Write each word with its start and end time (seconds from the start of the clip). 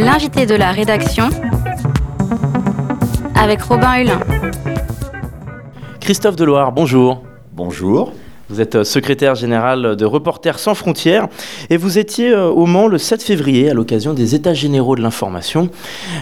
L'invité 0.00 0.46
de 0.46 0.54
la 0.54 0.72
rédaction 0.72 1.28
avec 3.34 3.60
Robin 3.60 3.98
Hulin. 3.98 4.20
Christophe 6.00 6.36
Deloire, 6.36 6.72
bonjour. 6.72 7.22
Bonjour. 7.52 8.14
Vous 8.48 8.62
êtes 8.62 8.76
euh, 8.76 8.84
secrétaire 8.84 9.34
général 9.34 9.96
de 9.96 10.04
Reporters 10.06 10.58
sans 10.58 10.74
frontières 10.74 11.28
et 11.68 11.76
vous 11.76 11.98
étiez 11.98 12.30
euh, 12.30 12.48
au 12.48 12.64
Mans 12.64 12.88
le 12.88 12.96
7 12.96 13.22
février 13.22 13.68
à 13.68 13.74
l'occasion 13.74 14.14
des 14.14 14.34
États 14.34 14.54
généraux 14.54 14.96
de 14.96 15.02
l'information. 15.02 15.68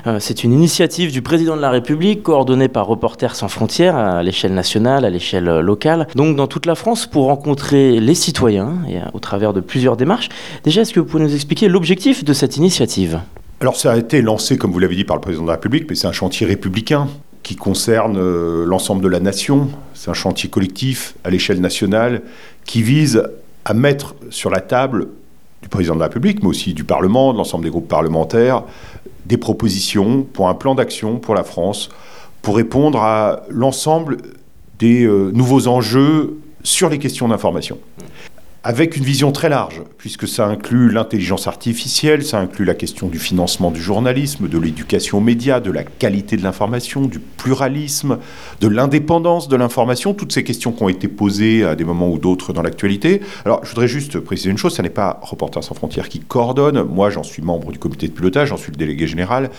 Euh, 0.08 0.18
c'est 0.18 0.43
une 0.43 0.53
initiative 0.53 1.13
du 1.13 1.22
président 1.22 1.54
de 1.54 1.63
la 1.63 1.71
République 1.71 2.25
coordonnée 2.25 2.67
par 2.67 2.85
Reporters 2.85 3.36
sans 3.36 3.49
frontières 3.49 3.95
à 3.95 4.25
l'échelle 4.25 4.54
nationale, 4.54 5.04
à 5.04 5.11
l'échelle 5.11 5.45
locale, 5.61 6.08
donc 6.17 6.35
dans 6.35 6.49
toute 6.49 6.67
la 6.67 6.75
France 6.75 7.07
pour 7.07 7.26
rencontrer 7.26 8.00
les 8.00 8.17
citoyens 8.17 8.72
et 8.89 8.96
au 9.14 9.21
travers 9.21 9.53
de 9.53 9.61
plusieurs 9.61 9.96
démarches. 9.96 10.31
Déjà, 10.64 10.81
est-ce 10.81 10.93
que 10.93 10.99
vous 10.99 11.07
pouvez 11.07 11.22
nous 11.22 11.35
expliquer 11.36 11.68
l'objectif 11.68 12.25
de 12.25 12.32
cette 12.32 12.57
initiative? 12.57 13.21
Alors 13.61 13.76
ça 13.76 13.93
a 13.93 13.96
été 13.96 14.22
lancé, 14.22 14.57
comme 14.57 14.71
vous 14.71 14.79
l'avez 14.79 14.94
dit, 14.94 15.04
par 15.04 15.17
le 15.17 15.21
président 15.21 15.43
de 15.43 15.48
la 15.48 15.54
République, 15.54 15.86
mais 15.89 15.96
c'est 15.96 16.07
un 16.07 16.12
chantier 16.12 16.46
républicain 16.46 17.08
qui 17.43 17.57
concerne 17.57 18.16
euh, 18.16 18.64
l'ensemble 18.64 19.03
de 19.03 19.08
la 19.08 19.18
nation. 19.18 19.68
C'est 19.94 20.11
un 20.11 20.14
chantier 20.14 20.49
collectif 20.49 21.16
à 21.25 21.30
l'échelle 21.30 21.61
nationale 21.61 22.22
qui 22.64 22.82
vise 22.82 23.25
à 23.64 23.75
mettre 23.75 24.14
sur 24.30 24.50
la 24.50 24.61
table 24.61 25.08
du 25.63 25.68
président 25.68 25.94
de 25.96 26.00
la 26.00 26.07
République, 26.07 26.40
mais 26.43 26.49
aussi 26.49 26.72
du 26.72 26.85
Parlement, 26.85 27.32
de 27.32 27.39
l'ensemble 27.39 27.64
des 27.64 27.71
groupes 27.71 27.89
parlementaires, 27.89 28.63
des 29.26 29.39
propositions 29.39 30.22
pour 30.22 30.49
un 30.49 30.54
plan 30.54 30.77
d'action 30.77 31.18
pour 31.18 31.35
la 31.35 31.43
France, 31.43 31.88
pour 32.42 32.56
répondre 32.56 33.02
à 33.02 33.42
l'ensemble 33.48 34.19
des 34.78 35.05
euh, 35.05 35.33
nouveaux 35.33 35.66
enjeux 35.66 36.38
sur 36.62 36.88
les 36.88 36.98
questions 36.98 37.27
d'information 37.27 37.78
avec 38.64 38.97
une 38.97 39.05
vision 39.05 39.30
très 39.30 39.48
large, 39.48 39.83
puisque 39.98 40.27
ça 40.27 40.47
inclut 40.47 40.91
l'intelligence 40.91 41.47
artificielle, 41.47 42.25
ça 42.25 42.41
inclut 42.41 42.64
la 42.64 42.75
question 42.75 43.06
du 43.08 43.19
financement 43.19 43.70
du 43.70 43.80
journalisme, 43.80 44.48
de 44.48 44.58
l'éducation 44.58 45.19
aux 45.19 45.20
médias, 45.20 45.60
de 45.60 45.70
la 45.70 45.84
qualité 45.84 46.36
de 46.36 46.42
l'information, 46.42 47.02
du 47.02 47.20
pluralisme, 47.20 48.18
de 48.60 48.68
l'indépendance 48.68 49.48
de 49.48 49.56
l'information, 49.56 50.12
toutes 50.12 50.33
ces 50.33 50.42
questions 50.42 50.72
qui 50.72 50.83
ont 50.83 50.88
été 50.88 51.06
posées 51.06 51.64
à 51.64 51.77
des 51.77 51.84
moments 51.84 52.10
ou 52.10 52.18
d'autres 52.18 52.52
dans 52.52 52.62
l'actualité. 52.62 53.20
Alors, 53.44 53.64
je 53.64 53.70
voudrais 53.70 53.88
juste 53.88 54.18
préciser 54.18 54.50
une 54.50 54.58
chose, 54.58 54.74
ce 54.74 54.83
n'est 54.83 54.90
pas 54.90 55.20
Reporters 55.22 55.62
sans 55.62 55.74
frontières 55.74 56.08
qui 56.08 56.18
coordonne, 56.18 56.83
moi 56.83 57.11
j'en 57.11 57.22
suis 57.22 57.42
membre 57.42 57.70
du 57.70 57.78
comité 57.78 58.08
de 58.08 58.12
pilotage, 58.12 58.48
j'en 58.48 58.56
suis 58.56 58.72
le 58.72 58.77
délégué 58.77 59.06
général, 59.06 59.50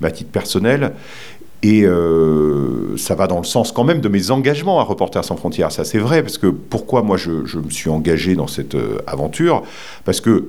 mais 0.00 0.08
à 0.08 0.10
titre 0.10 0.30
personnel, 0.30 0.92
et 1.66 1.84
euh, 1.84 2.96
ça 2.96 3.16
va 3.16 3.26
dans 3.26 3.38
le 3.38 3.44
sens 3.44 3.72
quand 3.72 3.82
même 3.82 4.00
de 4.00 4.08
mes 4.08 4.30
engagements 4.30 4.78
à 4.78 4.84
Reporters 4.84 5.24
sans 5.24 5.34
frontières. 5.34 5.72
Ça, 5.72 5.84
c'est 5.84 5.98
vrai, 5.98 6.22
parce 6.22 6.38
que 6.38 6.46
pourquoi 6.46 7.02
moi 7.02 7.16
je, 7.16 7.30
me 7.58 7.70
suis 7.70 7.90
engagé 7.90 8.36
dans 8.36 8.46
cette 8.46 8.76
euh, 8.76 8.98
aventure? 9.08 9.64
Parce 10.04 10.20
que 10.20 10.46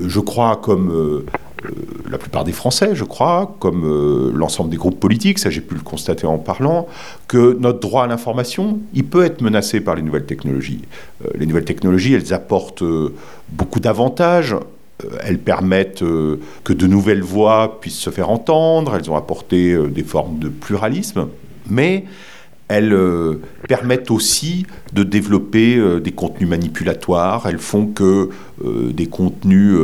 je 0.00 0.20
crois, 0.20 0.60
comme 0.62 0.92
euh, 0.92 1.26
la 2.08 2.18
plupart 2.18 2.44
des 2.44 2.52
Français, 2.52 2.90
je 2.94 3.02
crois, 3.02 3.56
comme 3.58 4.32
l'ensemble 4.32 4.70
des 4.70 4.76
groupes 4.76 5.00
politiques, 5.00 5.40
ça 5.40 5.50
j'ai 5.50 5.60
pu 5.60 5.74
le 5.74 5.80
constater 5.80 6.26
en 6.26 6.38
parlant, 6.38 6.86
que 7.26 7.56
notre 7.58 7.80
droit 7.80 8.04
à 8.04 8.06
l'information, 8.06 8.78
il 8.94 9.04
peut 9.04 9.24
être 9.24 9.42
menacé 9.42 9.80
par 9.80 9.96
les 9.96 10.02
nouvelles 10.02 10.24
technologies. 10.24 10.82
les 11.34 11.46
nouvelles 11.46 11.64
technologies, 11.64 12.14
elles 12.14 12.32
apportent 12.32 12.84
beaucoup 13.50 13.80
d'avantages 13.80 14.54
euh, 14.54 14.60
elles 15.22 15.38
permettent 15.38 16.02
euh, 16.02 16.36
que 16.64 16.72
de 16.72 16.86
nouvelles 16.86 17.22
voix 17.22 17.80
puissent 17.80 17.98
se 17.98 18.10
faire 18.10 18.30
entendre, 18.30 18.94
elles 18.96 19.10
ont 19.10 19.16
apporté 19.16 19.72
euh, 19.72 19.88
des 19.88 20.02
formes 20.02 20.38
de 20.38 20.48
pluralisme, 20.48 21.28
mais 21.68 22.04
elles 22.68 22.96
permettent 23.66 24.12
aussi 24.12 24.64
de 24.92 25.02
développer 25.02 26.00
des 26.00 26.12
contenus 26.12 26.48
manipulatoires, 26.48 27.46
elles 27.48 27.58
font 27.58 27.88
que 27.88 28.30
des 28.64 29.06
contenus 29.06 29.76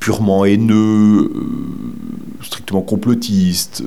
purement 0.00 0.46
haineux, 0.46 1.30
strictement 2.40 2.80
complotistes, 2.80 3.84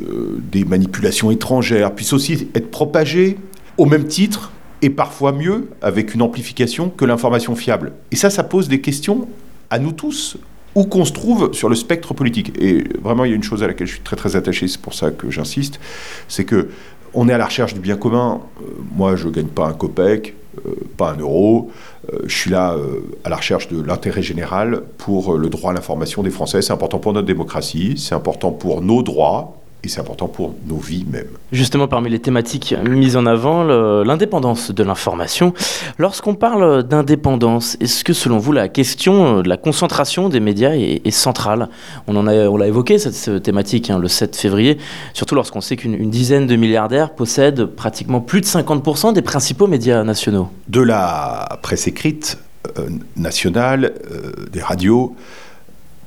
des 0.51 0.63
manipulations 0.63 1.31
étrangères 1.31 1.95
puissent 1.95 2.13
aussi 2.13 2.47
être 2.53 2.69
propagés 2.69 3.39
au 3.79 3.87
même 3.87 4.05
titre 4.05 4.51
et 4.81 4.91
parfois 4.91 5.31
mieux 5.31 5.69
avec 5.81 6.13
une 6.13 6.21
amplification 6.21 6.89
que 6.89 7.05
l'information 7.05 7.55
fiable. 7.55 7.93
Et 8.11 8.15
ça, 8.15 8.29
ça 8.29 8.43
pose 8.43 8.67
des 8.67 8.81
questions 8.81 9.27
à 9.69 9.79
nous 9.79 9.91
tous, 9.91 10.37
où 10.75 10.83
qu'on 10.83 11.05
se 11.05 11.13
trouve 11.13 11.53
sur 11.53 11.69
le 11.69 11.75
spectre 11.75 12.13
politique. 12.13 12.51
Et 12.59 12.83
vraiment, 13.01 13.25
il 13.25 13.29
y 13.29 13.33
a 13.33 13.35
une 13.35 13.43
chose 13.43 13.63
à 13.63 13.67
laquelle 13.67 13.87
je 13.87 13.93
suis 13.93 14.03
très 14.03 14.17
très 14.17 14.35
attaché, 14.35 14.67
c'est 14.67 14.81
pour 14.81 14.93
ça 14.93 15.09
que 15.11 15.31
j'insiste, 15.31 15.79
c'est 16.27 16.43
que 16.43 16.69
on 17.15 17.29
est 17.29 17.33
à 17.33 17.37
la 17.37 17.45
recherche 17.45 17.73
du 17.73 17.79
bien 17.79 17.95
commun. 17.95 18.41
Euh, 18.61 18.65
moi, 18.93 19.15
je 19.15 19.27
ne 19.27 19.31
gagne 19.31 19.47
pas 19.47 19.67
un 19.67 19.73
copec, 19.73 20.35
euh, 20.65 20.75
pas 20.97 21.11
un 21.11 21.17
euro. 21.17 21.71
Euh, 22.11 22.19
je 22.25 22.35
suis 22.35 22.51
là 22.51 22.75
à 23.23 23.29
la 23.29 23.37
recherche 23.37 23.69
de 23.69 23.81
l'intérêt 23.81 24.21
général 24.21 24.81
pour 24.97 25.37
le 25.37 25.49
droit 25.49 25.71
à 25.71 25.73
l'information 25.73 26.23
des 26.23 26.29
Français. 26.29 26.61
C'est 26.61 26.73
important 26.73 26.99
pour 26.99 27.13
notre 27.13 27.27
démocratie, 27.27 27.95
c'est 27.97 28.15
important 28.15 28.51
pour 28.51 28.81
nos 28.81 29.01
droits, 29.01 29.57
et 29.85 29.87
c'est 29.87 29.99
important 29.99 30.27
pour 30.27 30.55
nos 30.67 30.77
vies 30.77 31.05
même. 31.09 31.27
Justement, 31.51 31.87
parmi 31.87 32.09
les 32.09 32.19
thématiques 32.19 32.75
mises 32.87 33.15
en 33.15 33.25
avant, 33.25 33.63
l'indépendance 34.03 34.71
de 34.71 34.83
l'information. 34.83 35.53
Lorsqu'on 35.97 36.35
parle 36.35 36.83
d'indépendance, 36.83 37.77
est-ce 37.79 38.03
que 38.03 38.13
selon 38.13 38.37
vous 38.37 38.51
la 38.51 38.67
question 38.67 39.41
de 39.41 39.49
la 39.49 39.57
concentration 39.57 40.29
des 40.29 40.39
médias 40.39 40.73
est, 40.73 41.11
centrale? 41.11 41.69
On 42.07 42.15
en 42.15 42.27
a, 42.27 42.33
on 42.47 42.57
l'a 42.57 42.67
évoqué 42.67 42.97
cette, 42.97 43.43
thématique 43.43 43.89
hein, 43.89 43.99
le 43.99 44.07
7 44.07 44.35
février, 44.35 44.77
surtout 45.13 45.35
lorsqu'on 45.35 45.61
sait 45.61 45.75
qu'une 45.75 46.09
dizaine 46.09 46.47
de 46.47 46.55
milliardaires 46.55 47.13
possèdent 47.13 47.65
pratiquement 47.65 48.21
plus 48.21 48.41
de 48.41 48.45
50% 48.45 49.13
des 49.13 49.21
principaux 49.21 49.67
médias 49.67 50.03
nationaux. 50.03 50.49
De 50.67 50.81
la 50.81 51.59
presse 51.61 51.87
écrite 51.87 52.37
euh, 52.79 52.89
nationale, 53.15 53.93
euh, 54.11 54.31
des 54.51 54.61
radios 54.61 55.15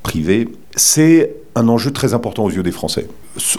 privées, 0.02 0.48
c'est 0.74 1.34
un 1.54 1.68
enjeu 1.68 1.90
très 1.90 2.14
important 2.14 2.44
aux 2.44 2.50
yeux 2.50 2.62
des 2.62 2.72
Français. 2.72 3.08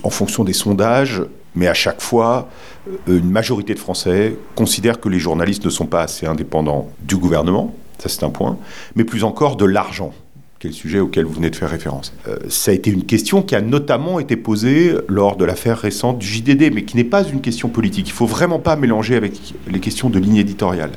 En 0.04 0.10
fonction 0.10 0.44
des 0.44 0.54
sondages, 0.54 1.24
mais 1.56 1.68
à 1.68 1.74
chaque 1.74 2.02
fois, 2.02 2.50
euh, 2.88 3.20
une 3.20 3.30
majorité 3.30 3.74
de 3.74 3.80
Français 3.80 4.36
considèrent 4.56 5.00
que 5.00 5.10
les 5.10 5.20
journalistes 5.20 5.66
ne 5.66 5.70
sont 5.70 5.86
pas 5.86 6.04
assez 6.04 6.26
indépendants 6.26 6.90
du 7.02 7.18
gouvernement, 7.18 7.76
ça 7.98 8.10
c'est 8.10 8.24
un 8.24 8.30
point, 8.30 8.58
mais 8.96 9.04
plus 9.04 9.24
encore 9.24 9.56
de 9.56 9.66
l'argent 9.66 10.14
qui 10.60 10.68
est 10.68 10.72
le 10.72 10.76
sujet 10.76 11.00
auquel 11.00 11.24
vous 11.24 11.32
venez 11.32 11.50
de 11.50 11.56
faire 11.56 11.70
référence. 11.70 12.14
Euh, 12.28 12.36
ça 12.50 12.72
a 12.72 12.74
été 12.74 12.92
une 12.92 13.06
question 13.06 13.42
qui 13.42 13.56
a 13.56 13.62
notamment 13.62 14.20
été 14.20 14.36
posée 14.36 14.94
lors 15.08 15.38
de 15.38 15.46
l'affaire 15.46 15.78
récente 15.78 16.20
du 16.20 16.28
JDD, 16.28 16.74
mais 16.74 16.84
qui 16.84 16.98
n'est 16.98 17.06
pas 17.06 17.24
une 17.24 17.40
question 17.40 17.70
politique. 17.70 18.10
Il 18.10 18.12
ne 18.12 18.18
faut 18.18 18.26
vraiment 18.26 18.60
pas 18.60 18.76
mélanger 18.76 19.16
avec 19.16 19.40
les 19.72 19.80
questions 19.80 20.10
de 20.10 20.20
ligne 20.20 20.36
éditoriale. 20.36 20.92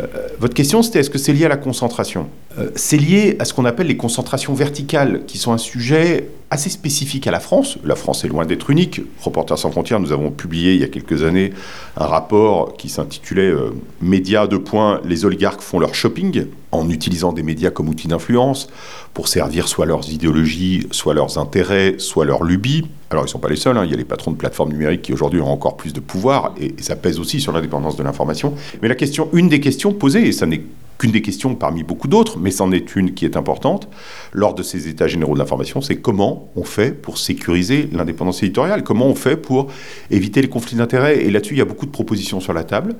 Euh, 0.00 0.06
votre 0.40 0.54
question, 0.54 0.82
c'était 0.82 0.98
est-ce 0.98 1.10
que 1.10 1.18
c'est 1.18 1.32
lié 1.32 1.44
à 1.44 1.48
la 1.48 1.56
concentration? 1.56 2.26
C'est 2.74 2.96
lié 2.96 3.36
à 3.38 3.44
ce 3.44 3.54
qu'on 3.54 3.64
appelle 3.64 3.86
les 3.86 3.96
concentrations 3.96 4.54
verticales, 4.54 5.24
qui 5.24 5.38
sont 5.38 5.52
un 5.52 5.58
sujet 5.58 6.26
assez 6.50 6.68
spécifique 6.68 7.26
à 7.26 7.30
la 7.30 7.40
France. 7.40 7.78
La 7.84 7.94
France 7.94 8.24
est 8.24 8.28
loin 8.28 8.44
d'être 8.44 8.70
unique. 8.70 9.02
Reporters 9.20 9.58
sans 9.58 9.70
frontières, 9.70 10.00
nous 10.00 10.12
avons 10.12 10.30
publié 10.30 10.74
il 10.74 10.80
y 10.80 10.84
a 10.84 10.88
quelques 10.88 11.22
années 11.22 11.52
un 11.96 12.06
rapport 12.06 12.76
qui 12.76 12.88
s'intitulait 12.88 13.42
euh, 13.42 13.70
Médias 14.02 14.46
de 14.48 14.56
points, 14.56 15.00
les 15.04 15.24
oligarques 15.24 15.60
font 15.60 15.78
leur 15.78 15.94
shopping, 15.94 16.46
en 16.72 16.88
utilisant 16.88 17.32
des 17.32 17.42
médias 17.42 17.70
comme 17.70 17.88
outil 17.88 18.08
d'influence 18.08 18.68
pour 19.14 19.28
servir 19.28 19.68
soit 19.68 19.86
leurs 19.86 20.10
idéologies, 20.10 20.86
soit 20.90 21.14
leurs 21.14 21.38
intérêts, 21.38 21.96
soit 21.98 22.24
leurs 22.24 22.44
lubies. 22.44 22.86
Alors, 23.10 23.24
ils 23.24 23.26
ne 23.26 23.30
sont 23.30 23.38
pas 23.38 23.48
les 23.48 23.56
seuls, 23.56 23.76
hein. 23.76 23.84
il 23.84 23.90
y 23.90 23.94
a 23.94 23.96
les 23.96 24.04
patrons 24.04 24.30
de 24.30 24.36
plateformes 24.36 24.70
numériques 24.70 25.02
qui 25.02 25.12
aujourd'hui 25.12 25.40
ont 25.40 25.50
encore 25.50 25.76
plus 25.76 25.92
de 25.92 26.00
pouvoir, 26.00 26.54
et, 26.60 26.74
ça 26.80 26.96
pèse 26.96 27.18
aussi 27.18 27.40
sur 27.40 27.52
l'indépendance 27.52 27.96
de 27.96 28.02
l'information. 28.02 28.54
Mais 28.82 28.88
la 28.88 28.94
question, 28.94 29.28
une 29.32 29.48
des 29.48 29.60
questions 29.60 29.92
posées, 29.92 30.28
et 30.28 30.32
ça 30.32 30.46
n'est 30.46 30.62
qu'une 31.00 31.12
des 31.12 31.22
questions 31.22 31.54
parmi 31.54 31.82
beaucoup 31.82 32.08
d'autres, 32.08 32.38
mais 32.38 32.50
c'en 32.50 32.70
est 32.72 32.94
une 32.94 33.14
qui 33.14 33.24
est 33.24 33.34
importante, 33.34 33.88
lors 34.34 34.54
de 34.54 34.62
ces 34.62 34.86
états 34.86 35.08
généraux 35.08 35.32
de 35.32 35.38
l'information, 35.38 35.80
c'est 35.80 35.96
comment 35.96 36.50
on 36.56 36.62
fait 36.62 36.92
pour 36.92 37.16
sécuriser 37.16 37.88
l'indépendance 37.90 38.42
éditoriale, 38.42 38.84
comment 38.84 39.06
on 39.06 39.14
fait 39.14 39.38
pour 39.38 39.68
éviter 40.10 40.42
les 40.42 40.48
conflits 40.50 40.76
d'intérêts? 40.76 41.24
Et 41.24 41.30
là-dessus, 41.30 41.54
il 41.54 41.58
y 41.58 41.62
a 41.62 41.64
beaucoup 41.64 41.86
de 41.86 41.90
propositions 41.90 42.38
sur 42.38 42.52
la 42.52 42.64
table. 42.64 42.96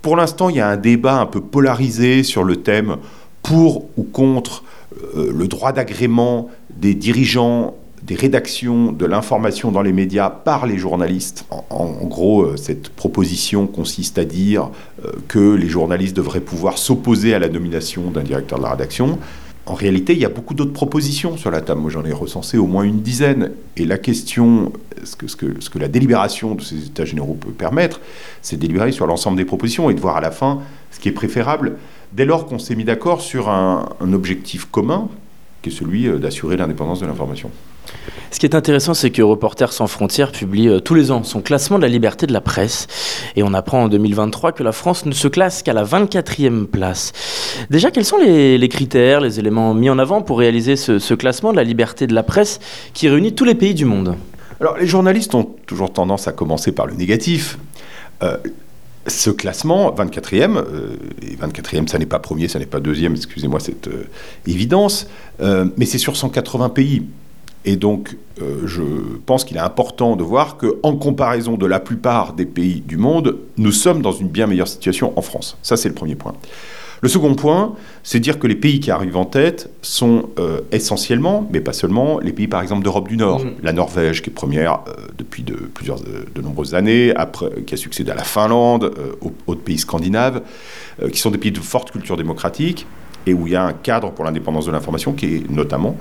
Pour 0.00 0.16
l'instant, 0.16 0.48
il 0.48 0.56
y 0.56 0.60
a 0.60 0.68
un 0.68 0.78
débat 0.78 1.20
un 1.20 1.26
peu 1.26 1.42
polarisé 1.42 2.22
sur 2.22 2.44
le 2.44 2.56
thème 2.56 2.96
pour 3.42 3.90
ou 3.98 4.04
contre 4.04 4.64
euh, 5.14 5.30
le 5.30 5.46
droit 5.46 5.72
d'agrément 5.72 6.48
des 6.74 6.94
dirigeants 6.94 7.74
des 8.04 8.14
rédactions 8.16 8.92
de 8.92 9.06
l'information 9.06 9.72
dans 9.72 9.80
les 9.80 9.92
médias 9.92 10.28
par 10.28 10.66
les 10.66 10.76
journalistes. 10.76 11.46
En, 11.70 11.86
gros, 12.04 12.42
euh, 12.42 12.56
cette 12.56 12.90
proposition 12.90 13.66
consiste 13.66 14.18
à 14.18 14.26
dire 14.26 14.70
euh, 15.04 15.12
que 15.26 15.54
les 15.54 15.68
journalistes 15.68 16.14
devraient 16.14 16.40
pouvoir 16.42 16.76
s'opposer 16.76 17.34
à 17.34 17.38
la 17.38 17.48
nomination 17.48 18.10
d'un 18.10 18.22
directeur 18.22 18.58
de 18.58 18.64
la 18.64 18.72
rédaction. 18.72 19.18
En 19.64 19.72
réalité, 19.72 20.12
il 20.12 20.18
y 20.18 20.26
a 20.26 20.28
beaucoup 20.28 20.52
d'autres 20.52 20.74
propositions 20.74 21.38
sur 21.38 21.50
la 21.50 21.62
table. 21.62 21.80
Moi, 21.80 21.90
j'en 21.90 22.04
ai 22.04 22.12
recensé 22.12 22.58
au 22.58 22.66
moins 22.66 22.82
une 22.82 23.00
dizaine. 23.00 23.52
Et 23.78 23.86
la 23.86 23.96
question, 23.96 24.74
ce 25.02 25.16
que, 25.16 25.78
la 25.78 25.88
délibération 25.88 26.54
de 26.54 26.60
ces 26.60 26.84
États 26.84 27.06
généraux 27.06 27.38
peut 27.40 27.52
permettre, 27.52 28.02
c'est 28.42 28.56
de 28.56 28.60
délibérer 28.60 28.92
sur 28.92 29.06
l'ensemble 29.06 29.38
des 29.38 29.46
propositions 29.46 29.88
et 29.88 29.94
de 29.94 30.00
voir 30.00 30.18
à 30.18 30.20
la 30.20 30.30
fin 30.30 30.60
ce 30.90 31.00
qui 31.00 31.08
est 31.08 31.12
préférable 31.12 31.78
dès 32.12 32.26
lors 32.26 32.44
qu'on 32.44 32.58
s'est 32.58 32.76
mis 32.76 32.84
d'accord 32.84 33.22
sur 33.22 33.48
un, 33.48 33.88
un 33.98 34.12
objectif 34.12 34.66
commun, 34.66 35.08
qui 35.62 35.70
est 35.70 35.72
celui 35.72 36.06
euh, 36.06 36.18
d'assurer 36.18 36.58
l'indépendance 36.58 37.00
de 37.00 37.06
l'information. 37.06 37.50
Ce 38.34 38.40
qui 38.40 38.46
est 38.46 38.56
intéressant, 38.56 38.94
c'est 38.94 39.12
que 39.12 39.22
Reporters 39.22 39.72
sans 39.72 39.86
frontières 39.86 40.32
publie 40.32 40.66
euh, 40.66 40.80
tous 40.80 40.94
les 40.94 41.12
ans 41.12 41.22
son 41.22 41.40
classement 41.40 41.76
de 41.76 41.82
la 41.82 41.88
liberté 41.88 42.26
de 42.26 42.32
la 42.32 42.40
presse. 42.40 42.88
Et 43.36 43.44
on 43.44 43.54
apprend 43.54 43.84
en 43.84 43.88
2023 43.88 44.50
que 44.50 44.64
la 44.64 44.72
France 44.72 45.06
ne 45.06 45.12
se 45.12 45.28
classe 45.28 45.62
qu'à 45.62 45.72
la 45.72 45.84
24e 45.84 46.64
place. 46.66 47.12
Déjà, 47.70 47.92
quels 47.92 48.04
sont 48.04 48.16
les, 48.16 48.68
critères, 48.68 49.20
les 49.20 49.38
éléments 49.38 49.72
mis 49.72 49.88
en 49.88 50.00
avant 50.00 50.20
pour 50.20 50.40
réaliser 50.40 50.74
ce, 50.74 51.14
classement 51.14 51.52
de 51.52 51.56
la 51.58 51.62
liberté 51.62 52.08
de 52.08 52.12
la 52.12 52.24
presse 52.24 52.58
qui 52.92 53.08
réunit 53.08 53.36
tous 53.36 53.44
les 53.44 53.54
pays 53.54 53.72
du 53.72 53.84
monde? 53.84 54.16
Alors, 54.60 54.76
les 54.78 54.88
journalistes 54.88 55.36
ont 55.36 55.44
toujours 55.66 55.92
tendance 55.92 56.26
à 56.26 56.32
commencer 56.32 56.72
par 56.72 56.86
le 56.86 56.94
négatif. 56.94 57.56
Euh, 58.24 58.36
ce 59.06 59.30
classement, 59.30 59.94
24e, 59.94 60.56
euh, 60.56 60.96
et 61.22 61.36
24e, 61.36 61.86
ça 61.86 62.00
n'est 62.00 62.06
pas 62.06 62.18
premier, 62.18 62.48
ça 62.48 62.58
n'est 62.58 62.66
pas 62.66 62.80
deuxième, 62.80 63.14
excusez-moi 63.14 63.60
cette 63.60 63.88
évidence, 64.44 65.06
mais 65.38 65.86
c'est 65.86 65.98
sur 65.98 66.16
180 66.16 66.70
pays. 66.70 67.04
Et 67.64 67.76
donc, 67.76 68.16
euh, 68.42 68.66
je 68.66 68.82
pense 69.26 69.44
qu'il 69.44 69.56
est 69.56 69.60
important 69.60 70.16
de 70.16 70.22
voir 70.22 70.56
qu'en 70.56 70.96
comparaison 70.96 71.56
de 71.56 71.66
la 71.66 71.80
plupart 71.80 72.34
des 72.34 72.46
pays 72.46 72.80
du 72.80 72.96
monde, 72.96 73.38
nous 73.56 73.72
sommes 73.72 74.02
dans 74.02 74.12
une 74.12 74.28
bien 74.28 74.46
meilleure 74.46 74.68
situation 74.68 75.12
en 75.16 75.22
France. 75.22 75.56
Ça, 75.62 75.76
c'est 75.76 75.88
le 75.88 75.94
premier 75.94 76.14
point. 76.14 76.34
Le 77.00 77.08
second 77.08 77.34
point, 77.34 77.74
c'est 78.02 78.18
dire 78.18 78.38
que 78.38 78.46
les 78.46 78.54
pays 78.54 78.80
qui 78.80 78.90
arrivent 78.90 79.16
en 79.16 79.26
tête 79.26 79.68
sont 79.82 80.30
euh, 80.38 80.60
essentiellement, 80.72 81.46
mais 81.52 81.60
pas 81.60 81.74
seulement, 81.74 82.18
les 82.18 82.32
pays 82.32 82.48
par 82.48 82.62
exemple 82.62 82.82
d'Europe 82.82 83.08
du 83.08 83.18
Nord. 83.18 83.44
Mmh. 83.44 83.50
La 83.62 83.72
Norvège 83.74 84.22
qui 84.22 84.30
est 84.30 84.32
première 84.32 84.80
euh, 84.88 84.92
depuis 85.18 85.42
de, 85.42 85.54
plusieurs, 85.54 85.98
de 86.00 86.40
nombreuses 86.40 86.74
années, 86.74 87.14
après, 87.14 87.62
qui 87.66 87.74
a 87.74 87.76
succédé 87.76 88.10
à 88.10 88.14
la 88.14 88.24
Finlande, 88.24 88.90
aux 89.20 89.32
autres 89.46 89.60
pays 89.60 89.78
scandinaves, 89.78 90.42
qui 91.12 91.18
sont 91.18 91.30
des 91.30 91.38
pays 91.38 91.52
de 91.52 91.60
forte 91.60 91.90
culture 91.90 92.16
démocratique 92.16 92.86
et 93.26 93.34
où 93.34 93.46
il 93.46 93.52
y 93.52 93.56
a 93.56 93.64
un 93.64 93.72
cadre 93.72 94.10
pour 94.10 94.24
l'indépendance 94.24 94.66
de 94.66 94.70
l'information 94.70 95.12
qui 95.12 95.26
est 95.26 95.50
notamment 95.50 95.96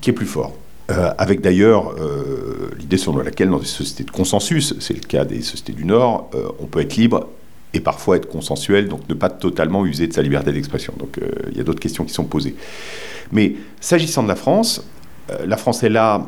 qui 0.00 0.10
est 0.10 0.12
plus 0.12 0.26
fort. 0.26 0.52
Euh, 0.88 1.10
avec 1.18 1.40
d'ailleurs 1.40 1.94
euh, 1.98 2.70
l'idée 2.78 2.96
selon 2.96 3.18
laquelle 3.18 3.50
dans 3.50 3.58
des 3.58 3.66
sociétés 3.66 4.04
de 4.04 4.10
consensus, 4.12 4.72
c'est 4.78 4.94
le 4.94 5.00
cas 5.00 5.24
des 5.24 5.42
sociétés 5.42 5.72
du 5.72 5.84
Nord, 5.84 6.30
euh, 6.34 6.48
on 6.60 6.66
peut 6.66 6.80
être 6.80 6.94
libre 6.94 7.26
et 7.74 7.80
parfois 7.80 8.16
être 8.16 8.28
consensuel, 8.28 8.88
donc 8.88 9.00
ne 9.08 9.14
pas 9.14 9.28
totalement 9.28 9.84
user 9.84 10.06
de 10.06 10.12
sa 10.12 10.22
liberté 10.22 10.52
d'expression. 10.52 10.94
Donc 10.96 11.18
il 11.50 11.58
y 11.58 11.60
a 11.60 11.64
d'autres 11.64 11.80
questions 11.80 12.04
qui 12.04 12.12
sont 12.12 12.24
posées. 12.24 12.54
Mais 13.32 13.56
s'agissant 13.80 14.22
de 14.22 14.28
la 14.28 14.36
France, 14.36 14.82
la 15.44 15.56
France 15.56 15.82
est 15.82 15.88
là, 15.88 16.26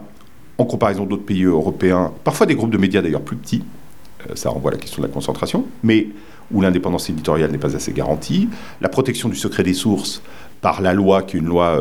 en 0.59 0.65
comparaison 0.65 1.05
d'autres 1.05 1.25
pays 1.25 1.45
européens, 1.45 2.13
parfois 2.25 2.45
des 2.45 2.57
groupes 2.57 2.73
de 2.73 2.77
médias 2.77 3.01
d'ailleurs 3.01 3.23
plus 3.23 3.37
petits, 3.37 3.63
ça 4.35 4.51
renvoie 4.51 4.73
à 4.73 4.75
la 4.75 4.81
question 4.81 5.01
de 5.01 5.07
la 5.07 5.13
concentration, 5.13 5.65
mais 5.83 6.09
où 6.51 6.61
l'indépendance 6.61 7.09
éditoriale 7.09 7.51
n'est 7.51 7.57
pas 7.57 7.75
assez 7.75 7.93
garantie, 7.93 8.49
la 8.83 8.89
protection 8.89 9.31
du 9.31 9.37
secret 9.37 9.63
des 9.63 9.75
sources 9.75 10.21
par 10.61 10.83
la 10.83 10.93
loi 10.93 11.23
qui 11.23 11.37
est 11.37 11.41
une 11.41 11.47
loi 11.47 11.79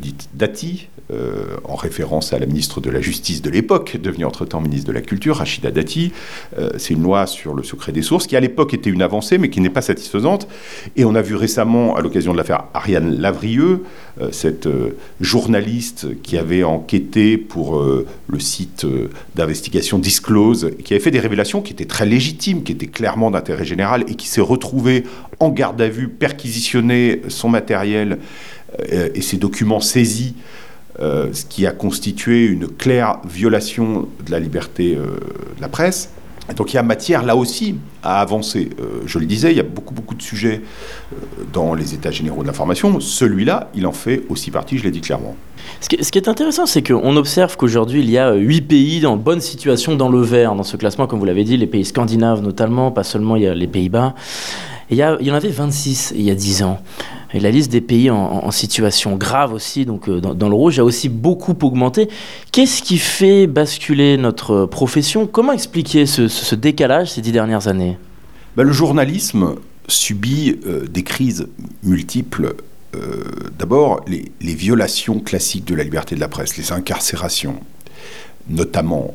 dite 0.00 0.28
DATI, 0.34 0.88
euh, 1.12 1.58
en 1.62 1.76
référence 1.76 2.32
à 2.32 2.38
la 2.40 2.46
ministre 2.46 2.80
de 2.80 2.90
la 2.90 3.00
Justice 3.00 3.40
de 3.40 3.48
l'époque, 3.48 3.96
devenue 4.02 4.24
entre-temps 4.24 4.60
ministre 4.60 4.88
de 4.88 4.92
la 4.92 5.02
Culture, 5.02 5.36
Rachida 5.36 5.70
Dati. 5.70 6.10
Euh, 6.58 6.70
c'est 6.78 6.94
une 6.94 7.02
loi 7.04 7.28
sur 7.28 7.54
le 7.54 7.62
secret 7.62 7.92
des 7.92 8.02
sources 8.02 8.26
qui, 8.26 8.34
à 8.34 8.40
l'époque, 8.40 8.74
était 8.74 8.90
une 8.90 9.02
avancée, 9.02 9.38
mais 9.38 9.48
qui 9.48 9.60
n'est 9.60 9.70
pas 9.70 9.82
satisfaisante. 9.82 10.48
Et 10.96 11.04
on 11.04 11.14
a 11.14 11.22
vu 11.22 11.36
récemment, 11.36 11.94
à 11.94 12.00
l'occasion 12.00 12.32
de 12.32 12.38
l'affaire 12.38 12.64
Ariane 12.74 13.20
Lavrieux, 13.20 13.84
euh, 14.20 14.30
cette 14.32 14.68
journaliste 15.20 16.20
qui 16.22 16.38
avait 16.38 16.64
enquêté 16.64 17.38
pour 17.38 17.80
le 17.80 18.40
site 18.40 18.84
d'investigation 19.36 20.00
Disclose, 20.00 20.72
qui 20.84 20.94
avait 20.94 21.02
fait 21.02 21.12
des 21.12 21.20
révélations 21.20 21.62
qui 21.62 21.72
étaient 21.72 21.84
très 21.84 22.06
légitimes, 22.06 22.64
qui 22.64 22.72
étaient 22.72 22.86
clairement 22.86 23.30
d'intérêt 23.30 23.64
général, 23.64 24.04
et 24.08 24.16
qui 24.16 24.26
s'est 24.26 24.40
retrouvée 24.40 25.04
en 25.38 25.50
garde 25.50 25.80
à 25.80 25.88
vue, 25.88 26.08
perquisitionner 26.08 27.22
son 27.28 27.48
matériel 27.48 28.15
et 28.88 29.22
ses 29.22 29.36
documents 29.36 29.80
saisis 29.80 30.34
euh, 30.98 31.28
ce 31.34 31.44
qui 31.44 31.66
a 31.66 31.72
constitué 31.72 32.46
une 32.46 32.68
claire 32.68 33.18
violation 33.28 34.08
de 34.24 34.30
la 34.30 34.40
liberté 34.40 34.96
euh, 34.96 35.18
de 35.56 35.60
la 35.60 35.68
presse. 35.68 36.08
donc 36.56 36.72
il 36.72 36.76
y 36.76 36.78
a 36.78 36.82
matière 36.82 37.22
là 37.22 37.36
aussi 37.36 37.74
à 38.02 38.22
avancer. 38.22 38.70
Euh, 38.80 39.02
je 39.04 39.18
le 39.18 39.26
disais, 39.26 39.50
il 39.50 39.58
y 39.58 39.60
a 39.60 39.64
beaucoup 39.64 39.92
beaucoup 39.92 40.14
de 40.14 40.22
sujets 40.22 40.62
dans 41.52 41.74
les 41.74 41.92
états 41.92 42.10
généraux 42.10 42.40
de 42.40 42.46
l'information. 42.46 42.98
Celui-là, 42.98 43.68
il 43.74 43.86
en 43.86 43.92
fait 43.92 44.22
aussi 44.30 44.50
partie, 44.50 44.78
je 44.78 44.84
l'ai 44.84 44.90
dit 44.90 45.02
clairement. 45.02 45.36
Ce 45.80 45.88
qui, 45.88 46.18
est 46.18 46.28
intéressant, 46.28 46.64
c'est 46.64 46.82
qu'on 46.82 47.16
observe 47.16 47.58
qu'aujourd'hui, 47.58 48.00
il 48.00 48.08
y 48.08 48.16
a 48.16 48.32
huit 48.32 48.62
pays 48.62 49.04
en 49.04 49.18
bonne 49.18 49.42
situation 49.42 49.96
dans 49.96 50.08
le 50.08 50.22
vert, 50.22 50.54
dans 50.54 50.62
ce 50.62 50.78
classement, 50.78 51.06
comme 51.06 51.18
vous 51.18 51.26
l'avez 51.26 51.44
dit, 51.44 51.58
les 51.58 51.66
pays 51.66 51.84
scandinaves 51.84 52.40
notamment, 52.40 52.90
pas 52.90 53.04
seulement 53.04 53.36
il 53.36 53.42
y 53.42 53.46
a 53.46 53.54
les 53.54 53.66
Pays-Bas. 53.66 54.14
Il, 54.90 54.98
y 54.98 55.02
en 55.04 55.34
avait 55.34 55.50
26 55.50 56.12
il 56.16 56.22
y 56.22 56.30
a 56.30 56.34
10 56.34 56.62
ans. 56.62 56.80
La 57.34 57.50
liste 57.50 57.70
des 57.72 57.80
pays 57.80 58.08
en, 58.10 58.50
situation 58.50 59.16
grave 59.16 59.52
aussi, 59.52 59.84
donc 59.84 60.08
euh, 60.08 60.20
dans, 60.20 60.48
le 60.48 60.54
rouge, 60.54 60.78
a 60.78 60.84
aussi 60.84 61.08
beaucoup 61.08 61.56
augmenté. 61.62 62.08
Qu'est-ce 62.52 62.82
qui 62.82 62.98
fait 62.98 63.46
basculer 63.46 64.16
notre 64.16 64.66
profession? 64.66 65.26
Comment 65.26 65.52
expliquer 65.52 66.06
ce, 66.06 66.54
décalage 66.54 67.12
ces 67.12 67.20
dix 67.20 67.32
dernières 67.32 67.68
années? 67.68 67.98
Ben, 68.56 68.62
Le 68.62 68.72
journalisme 68.72 69.56
subit 69.88 70.60
euh, 70.66 70.86
des 70.86 71.02
crises 71.02 71.48
multiples. 71.82 72.54
Euh, 72.94 73.24
d'abord, 73.58 74.04
les, 74.06 74.54
violations 74.54 75.18
classiques 75.18 75.66
de 75.66 75.74
la 75.74 75.82
liberté 75.82 76.14
de 76.14 76.20
la 76.20 76.28
presse, 76.28 76.56
les 76.56 76.72
incarcérations, 76.72 77.58
notamment 78.48 79.12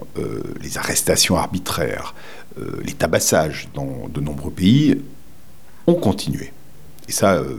les 0.61 0.77
arrestations 0.77 1.37
arbitraires, 1.37 2.13
les 2.83 2.91
tabassages 2.91 3.69
dans 3.73 4.09
de 4.13 4.19
nombreux 4.19 4.51
pays, 4.51 4.97
ont 5.87 5.95
continué. 5.95 6.51
Et 7.07 7.11
ça, 7.11 7.33
euh, 7.33 7.57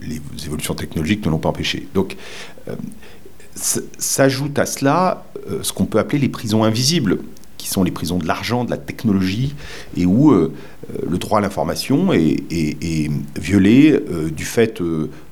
les 0.00 0.20
évolutions 0.46 0.74
technologiques 0.74 1.24
ne 1.26 1.30
l'ont 1.30 1.38
pas 1.38 1.50
empêché. 1.50 1.86
Donc, 1.94 2.16
euh, 2.68 2.74
s'ajoute 3.54 4.58
à 4.58 4.64
cela 4.64 5.26
euh, 5.50 5.58
ce 5.62 5.72
qu'on 5.72 5.84
peut 5.84 5.98
appeler 5.98 6.18
les 6.18 6.28
prisons 6.28 6.64
invisibles, 6.64 7.18
qui 7.58 7.68
sont 7.68 7.84
les 7.84 7.90
prisons 7.90 8.18
de 8.18 8.26
l'argent, 8.26 8.64
de 8.64 8.70
la 8.70 8.78
technologie, 8.78 9.54
et 9.96 10.04
où 10.04 10.32
le 10.32 11.18
droit 11.18 11.38
à 11.38 11.40
l'information 11.42 12.12
est, 12.12 13.10
violé 13.38 14.00
du 14.34 14.44
fait 14.44 14.82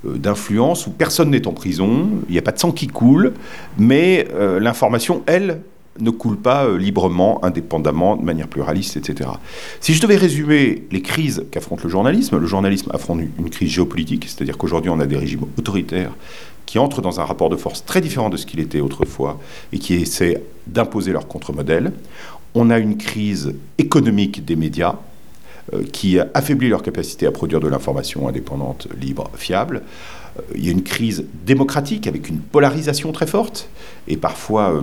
d'influence, 0.05 0.87
où 0.87 0.91
personne 0.91 1.31
n'est 1.31 1.49
en 1.49 1.53
prison, 1.53 2.09
il 2.29 2.33
n'y 2.33 2.39
a 2.39 2.43
pas 2.43 2.53
de 2.53 2.61
sang 2.61 2.71
qui 2.71 2.87
coule, 2.87 3.33
mais 3.79 4.29
l'information, 4.61 5.25
elle, 5.27 5.61
ne 6.01 6.11
coule 6.11 6.37
pas 6.37 6.65
euh, 6.65 6.79
librement, 6.79 7.45
indépendamment, 7.45 8.17
de 8.17 8.23
manière 8.23 8.49
pluraliste, 8.49 8.97
etc. 8.97 9.31
Si 9.81 9.95
je 9.95 10.01
devais 10.01 10.17
résumer 10.17 10.85
les 10.91 11.03
crises 11.03 11.45
qu'affronte 11.51 11.83
le 11.83 11.91
journalisme, 11.91 12.39
le 12.39 12.47
journalisme 12.47 12.91
affronte 12.93 13.21
une 13.39 13.51
crise 13.51 13.71
géopolitique, 13.71 14.25
c'est-à-dire 14.27 14.59
qu'aujourd'hui 14.59 14.91
on 14.91 15.01
a 15.01 15.07
des 15.07 15.17
régimes 15.17 15.45
autoritaires 15.59 16.13
qui 16.67 16.79
entrent 16.79 17.03
dans 17.03 17.19
un 17.21 17.25
rapport 17.25 17.51
de 17.51 17.57
force 17.57 17.85
très 17.85 18.01
différent 18.01 18.31
de 18.31 18.37
ce 18.37 18.47
qu'il 18.47 18.61
était 18.61 18.81
autrefois 18.81 19.41
et 19.73 19.79
qui 19.79 19.95
essaient 19.95 20.43
d'imposer 20.69 21.13
leur 21.13 21.27
contre-modèle. 21.27 21.93
On 22.55 22.71
a 22.71 22.79
une 22.79 22.97
crise 22.97 23.55
économique 23.79 24.45
des 24.45 24.57
médias 24.57 24.95
euh, 25.73 25.83
qui 25.93 26.19
affaiblit 26.35 26.69
leur 26.69 26.83
capacité 26.83 27.27
à 27.27 27.33
produire 27.33 27.59
de 27.61 27.69
l'information 27.69 28.29
indépendante, 28.29 28.89
libre, 29.01 29.31
fiable. 29.35 29.83
Euh, 30.39 30.43
il 30.55 30.65
y 30.65 30.69
a 30.69 30.73
une 30.73 30.85
crise 30.85 31.25
démocratique 31.45 32.07
avec 32.07 32.29
une 32.29 32.39
polarisation 32.39 33.11
très 33.11 33.27
forte 33.27 33.69
et 34.07 34.17
parfois 34.17 34.81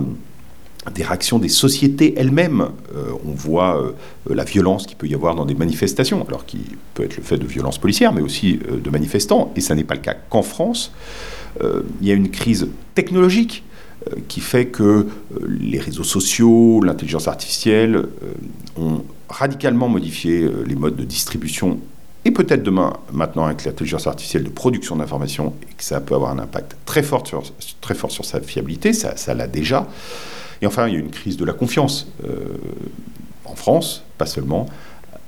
des 0.90 1.02
réactions 1.02 1.38
des 1.38 1.48
sociétés 1.48 2.14
elles-mêmes. 2.16 2.68
Euh, 2.94 3.12
on 3.26 3.32
voit 3.32 3.82
euh, 3.82 3.92
la 4.34 4.44
violence 4.44 4.86
qu'il 4.86 4.96
peut 4.96 5.06
y 5.06 5.14
avoir 5.14 5.34
dans 5.34 5.44
des 5.44 5.54
manifestations, 5.54 6.24
alors 6.26 6.46
qui 6.46 6.60
peut 6.94 7.04
être 7.04 7.16
le 7.16 7.22
fait 7.22 7.36
de 7.36 7.46
violences 7.46 7.78
policières, 7.78 8.12
mais 8.12 8.20
aussi 8.22 8.58
euh, 8.70 8.78
de 8.78 8.90
manifestants, 8.90 9.52
et 9.56 9.60
ça 9.60 9.74
n'est 9.74 9.84
pas 9.84 9.94
le 9.94 10.00
cas 10.00 10.14
qu'en 10.14 10.42
France. 10.42 10.92
il 12.00 12.06
y 12.06 12.12
a 12.12 12.14
une 12.14 12.30
crise 12.30 12.68
technologique 12.94 13.64
qui 14.28 14.40
fait 14.40 14.66
que 14.66 15.08
les 15.48 15.80
réseaux 15.80 16.04
sociaux, 16.04 16.80
l'intelligence 16.82 17.26
artificielle 17.26 18.04
ont 18.76 19.02
radicalement 19.28 19.88
modifié 19.88 20.48
les 20.66 20.76
modes 20.76 20.94
de 20.94 21.04
distribution 21.04 21.80
et 22.24 22.30
peut-être 22.30 22.62
demain, 22.62 22.92
maintenant 23.12 23.46
avec 23.46 23.64
l'intelligence 23.64 24.06
artificielle 24.06 24.44
de 24.44 24.50
production 24.50 24.96
d'informations, 24.96 25.54
et 25.62 25.74
que 25.74 25.82
ça 25.82 26.00
peut 26.00 26.14
avoir 26.14 26.30
un 26.30 26.38
impact 26.38 26.76
très 26.84 27.02
fort 27.02 27.26
sur, 27.26 27.42
très 27.80 27.94
fort 27.94 28.10
sur 28.10 28.24
sa 28.24 28.40
fiabilité, 28.40 28.92
ça 28.92 29.34
l'a 29.34 29.46
déjà. 29.46 29.86
Et 30.62 30.66
enfin, 30.66 30.88
il 30.88 30.94
y 30.94 30.96
a 30.96 31.00
une 31.00 31.10
crise 31.10 31.36
de 31.36 31.44
la 31.44 31.52
confiance 31.52 32.08
euh, 32.24 32.56
en 33.44 33.54
France, 33.54 34.02
pas 34.18 34.26
seulement, 34.26 34.66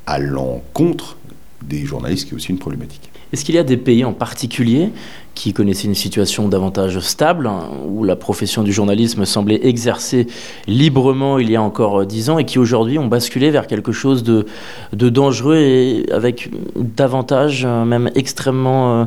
à 0.06 0.18
l'encontre 0.18 1.16
des 1.62 1.84
journalistes, 1.84 2.26
qui 2.26 2.34
est 2.34 2.36
aussi 2.36 2.50
une 2.50 2.58
problématique. 2.58 3.10
Est-ce 3.32 3.44
qu'il 3.44 3.54
y 3.54 3.58
a 3.58 3.62
des 3.64 3.76
pays 3.76 4.04
en 4.04 4.12
particulier 4.12 4.90
qui 5.34 5.52
connaissaient 5.52 5.86
une 5.86 5.94
situation 5.94 6.48
davantage 6.48 6.98
stable, 6.98 7.46
hein, 7.46 7.68
où 7.86 8.02
la 8.02 8.16
profession 8.16 8.64
du 8.64 8.72
journalisme 8.72 9.24
semblait 9.24 9.60
exercer 9.62 10.26
librement 10.66 11.38
il 11.38 11.50
y 11.50 11.56
a 11.56 11.62
encore 11.62 12.04
dix 12.04 12.28
ans, 12.28 12.38
et 12.38 12.44
qui 12.44 12.58
aujourd'hui 12.58 12.98
ont 12.98 13.06
basculé 13.06 13.50
vers 13.50 13.66
quelque 13.66 13.92
chose 13.92 14.24
de, 14.24 14.46
dangereux 14.92 15.56
et 15.56 16.06
avec 16.12 16.50
davantage, 16.76 17.64
euh, 17.64 17.84
même 17.84 18.10
extrêmement, 18.16 19.02
euh, 19.02 19.04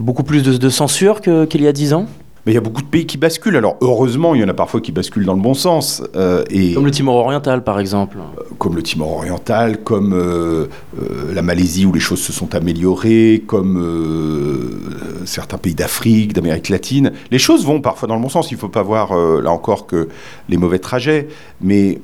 beaucoup 0.00 0.24
plus 0.24 0.42
de, 0.42 0.68
censure 0.68 1.20
qu'il 1.20 1.62
y 1.62 1.68
a 1.68 1.72
dix 1.72 1.94
ans? 1.94 2.06
Mais 2.46 2.52
il 2.52 2.54
y 2.54 2.58
a 2.58 2.62
beaucoup 2.62 2.80
de 2.80 2.86
pays 2.86 3.06
qui 3.06 3.18
basculent. 3.18 3.56
Alors 3.56 3.76
heureusement, 3.82 4.34
il 4.34 4.40
y 4.40 4.44
en 4.44 4.48
a 4.48 4.54
parfois 4.54 4.80
qui 4.80 4.92
basculent 4.92 5.26
dans 5.26 5.34
le 5.34 5.42
bon 5.42 5.52
sens. 5.52 6.02
Euh, 6.16 6.42
et 6.48 6.72
comme 6.72 6.86
le 6.86 6.90
Timor 6.90 7.16
oriental, 7.16 7.62
par 7.62 7.78
exemple. 7.78 8.16
Euh, 8.18 8.42
comme 8.58 8.76
le 8.76 8.82
Timor 8.82 9.12
oriental, 9.12 9.82
comme 9.82 10.14
euh, 10.14 10.68
la 11.32 11.42
Malaisie 11.42 11.84
où 11.84 11.92
les 11.92 12.00
choses 12.00 12.20
se 12.20 12.32
sont 12.32 12.54
améliorées, 12.54 13.42
comme 13.46 14.80
certains 15.26 15.58
pays 15.58 15.74
d'Afrique, 15.74 16.32
d'Amérique 16.32 16.70
latine. 16.70 17.12
Les 17.30 17.38
choses 17.38 17.66
vont 17.66 17.80
parfois 17.80 18.08
dans 18.08 18.16
le 18.16 18.22
bon 18.22 18.30
sens. 18.30 18.50
Il 18.50 18.54
ne 18.54 18.60
faut 18.60 18.68
pas 18.68 18.82
voir 18.82 19.14
là 19.14 19.50
encore 19.50 19.86
que 19.86 20.08
les 20.48 20.56
mauvais 20.56 20.78
trajets, 20.78 21.28
mais 21.60 22.00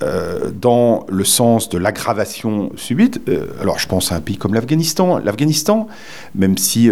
dans 0.00 1.06
le 1.08 1.24
sens 1.24 1.68
de 1.68 1.78
l'aggravation 1.78 2.70
subite. 2.76 3.20
alors 3.62 3.78
je 3.78 3.86
pense 3.86 4.12
à 4.12 4.16
un 4.16 4.20
pays 4.20 4.36
comme 4.36 4.52
l'Afghanistan. 4.52 5.18
L'Afghanistan, 5.18 5.86
même 6.34 6.58
si 6.58 6.90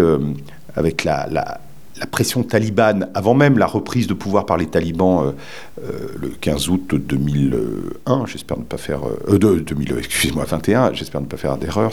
avec 0.77 1.05
la, 1.05 1.29
la 1.31 1.61
pression 2.07 2.43
talibane, 2.43 3.09
avant 3.15 3.35
même 3.35 3.59
la 3.59 3.67
reprise 3.67 4.07
de 4.07 4.15
pouvoir 4.15 4.47
par 4.47 4.57
les 4.57 4.67
talibans 4.67 5.27
euh, 5.27 5.33
euh, 5.83 6.09
le 6.21 6.29
15 6.29 6.69
août 6.69 6.95
2001, 6.95 8.27
j'espère 8.27 8.59
ne 8.59 8.65
pas 8.65 8.77
faire... 8.77 9.01
Euh, 9.29 9.39
de, 9.39 9.61
2000, 9.61 9.95
excusez-moi, 9.99 10.45
21, 10.45 10.93
j'espère 10.93 11.21
ne 11.21 11.27
pas 11.27 11.37
faire 11.37 11.57
d'erreur, 11.57 11.93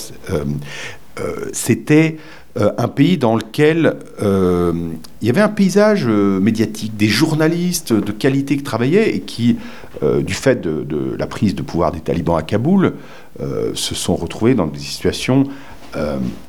c'était 1.53 2.17
un 2.55 2.87
pays 2.87 3.17
dans 3.17 3.35
lequel 3.35 3.95
il 4.21 5.27
y 5.27 5.29
avait 5.29 5.41
un 5.41 5.49
paysage 5.49 6.05
médiatique, 6.05 6.95
des 6.97 7.07
journalistes 7.07 7.93
de 7.93 8.11
qualité 8.11 8.57
qui 8.57 8.63
travaillaient 8.63 9.15
et 9.15 9.21
qui, 9.21 9.57
du 10.01 10.33
fait 10.33 10.61
de, 10.61 11.15
la 11.17 11.27
prise 11.27 11.55
de 11.55 11.61
pouvoir 11.61 11.91
des 11.91 11.99
talibans 11.99 12.37
à 12.37 12.43
Kaboul, 12.43 12.93
se 13.39 13.95
sont 13.95 14.15
retrouvés 14.15 14.55
dans 14.55 14.67
des 14.67 14.79
situations 14.79 15.45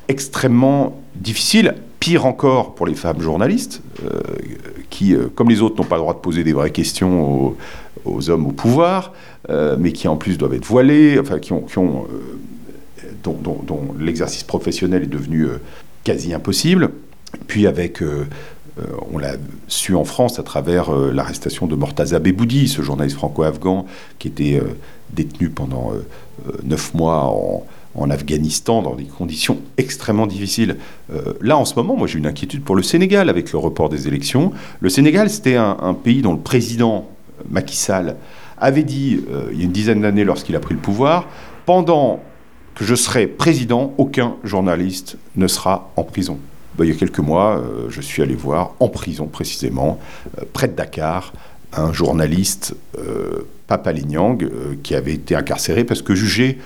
extrêmement 0.07 1.01
difficiles 1.15 1.75
Pire 2.03 2.25
encore 2.25 2.75
pour 2.75 2.85
les 2.85 2.95
femmes 2.95 3.21
journalistes, 3.21 3.81
euh, 4.03 4.19
qui, 4.89 5.15
euh, 5.15 5.29
comme 5.33 5.49
les 5.49 5.61
autres, 5.61 5.77
n'ont 5.77 5.87
pas 5.87 5.95
le 5.95 6.01
droit 6.01 6.13
de 6.13 6.19
poser 6.19 6.43
des 6.43 6.51
vraies 6.51 6.69
questions 6.69 7.55
aux, 8.03 8.29
hommes 8.29 8.45
au 8.45 8.51
pouvoir, 8.51 9.13
euh, 9.49 9.77
mais 9.79 9.93
qui 9.93 10.09
en 10.09 10.17
plus 10.17 10.37
doivent 10.37 10.53
être 10.53 10.65
voilées, 10.65 11.17
enfin, 11.17 11.39
qui 11.39 11.53
ont, 11.53 11.65
dont, 13.23 13.95
l'exercice 13.97 14.43
professionnel 14.43 15.03
est 15.03 15.07
devenu 15.07 15.47
quasi 16.03 16.33
impossible. 16.33 16.89
Puis 17.47 17.67
avec 17.67 18.03
on 19.13 19.17
l'a 19.17 19.37
su 19.69 19.95
en 19.95 20.03
France 20.03 20.39
à 20.39 20.43
travers 20.43 20.91
l'arrestation 20.91 21.67
de 21.67 21.75
Mortaza 21.77 22.19
Beboudi, 22.19 22.67
ce 22.67 22.81
journaliste 22.81 23.15
franco-afghan 23.15 23.85
qui 24.19 24.27
était 24.27 24.61
détenu 25.11 25.47
pendant 25.49 25.93
neuf 26.63 26.93
mois 26.93 27.27
en, 27.27 27.65
en 27.95 28.09
Afghanistan 28.09 28.81
dans 28.81 28.95
des 28.95 29.05
conditions 29.05 29.59
extrêmement 29.77 30.27
difficiles. 30.27 30.77
Euh, 31.13 31.33
là, 31.41 31.57
en 31.57 31.65
ce 31.65 31.75
moment, 31.75 31.95
moi 31.95 32.07
j'ai 32.07 32.19
une 32.19 32.25
inquiétude 32.25 32.63
pour 32.63 32.75
le 32.75 32.83
Sénégal 32.83 33.29
avec 33.29 33.51
le 33.51 33.59
report 33.59 33.89
des 33.89 34.07
élections. 34.07 34.51
Le 34.79 34.89
Sénégal, 34.89 35.29
c'était 35.29 35.55
un, 35.55 35.93
pays 35.93 36.21
dont 36.21 36.33
le 36.33 36.39
président 36.39 37.09
euh, 37.39 37.43
Macky 37.49 37.75
Sall 37.75 38.15
avait 38.57 38.83
dit, 38.83 39.19
euh, 39.31 39.49
il 39.51 39.59
y 39.59 39.61
a 39.61 39.65
une 39.65 39.71
dizaine 39.71 40.01
d'années 40.01 40.23
lorsqu'il 40.23 40.55
a 40.55 40.59
pris 40.59 40.73
le 40.73 40.79
pouvoir, 40.79 41.27
pendant 41.65 42.21
que 42.75 42.83
je 42.83 42.95
serai 42.95 43.27
président, 43.27 43.93
aucun 43.97 44.35
journaliste 44.43 45.17
ne 45.35 45.47
sera 45.47 45.91
en 45.95 46.03
prison. 46.03 46.39
Ben, 46.75 46.85
il 46.85 46.91
y 46.91 46.95
a 46.95 46.97
quelques 46.97 47.19
mois, 47.19 47.63
je 47.89 48.01
suis 48.01 48.23
allé 48.23 48.33
voir 48.33 48.73
en 48.79 48.87
prison 48.87 49.27
précisément, 49.27 49.99
près 50.53 50.67
de 50.67 50.73
Dakar, 50.73 51.33
un 51.71 51.93
journaliste, 51.93 52.75
Papa 53.67 53.91
Lignang, 53.91 54.43
qui 54.81 54.95
avait 54.95 55.13
été 55.13 55.35
incarcéré 55.35 55.83
parce 55.83 56.01
que 56.01 56.15
jugé 56.15 56.57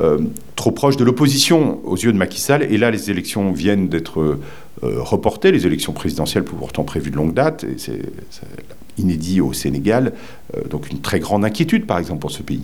euh, 0.00 0.18
trop 0.56 0.70
proche 0.70 0.96
de 0.96 1.04
l'opposition 1.04 1.80
aux 1.84 1.96
yeux 1.96 2.12
de 2.12 2.18
Macky 2.18 2.40
Sall. 2.40 2.62
Et 2.62 2.78
là, 2.78 2.90
les 2.90 3.10
élections 3.10 3.52
viennent 3.52 3.88
d'être 3.88 4.20
euh, 4.20 4.38
reportées, 4.82 5.50
les 5.50 5.66
élections 5.66 5.92
présidentielles 5.92 6.44
pourtant 6.44 6.84
prévues 6.84 7.10
de 7.10 7.16
longue 7.16 7.34
date. 7.34 7.64
Et 7.64 7.76
c'est 7.78 8.00
inédit 8.98 9.40
au 9.40 9.52
Sénégal. 9.52 10.12
Euh, 10.56 10.62
donc 10.68 10.90
une 10.90 11.00
très 11.00 11.20
grande 11.20 11.44
inquiétude, 11.44 11.86
par 11.86 11.98
exemple, 11.98 12.20
pour 12.20 12.30
ce 12.30 12.42
pays 12.42 12.62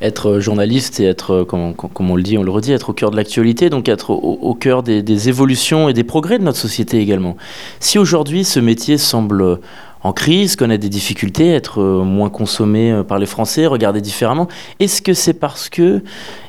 être 0.00 0.38
journaliste 0.38 1.00
et 1.00 1.04
être, 1.04 1.44
comme, 1.44 1.74
on 1.98 2.16
le 2.16 2.22
dit, 2.22 2.36
on 2.36 2.42
le 2.42 2.50
redit, 2.50 2.72
être 2.72 2.90
au 2.90 2.92
cœur 2.92 3.10
de 3.10 3.16
l'actualité, 3.16 3.70
donc 3.70 3.88
être 3.88 4.10
au, 4.10 4.54
cœur 4.54 4.82
des, 4.82 5.28
évolutions 5.28 5.88
et 5.88 5.94
des 5.94 6.04
progrès 6.04 6.38
de 6.38 6.44
notre 6.44 6.58
société 6.58 6.98
également. 6.98 7.36
Si 7.80 7.98
aujourd'hui 7.98 8.44
ce 8.44 8.60
métier 8.60 8.98
semble 8.98 9.60
en 10.04 10.12
crise, 10.12 10.54
connaître 10.54 10.82
des 10.82 10.90
difficultés, 10.90 11.48
être 11.48 11.80
euh, 11.80 12.04
moins 12.04 12.28
consommé 12.28 12.92
euh, 12.92 13.02
par 13.02 13.18
les 13.18 13.24
Français, 13.24 13.66
regarder 13.66 14.02
différemment. 14.02 14.48
Est-ce 14.78 15.00
que 15.00 15.14
c'est 15.14 15.32
parce 15.32 15.70
que 15.70 16.02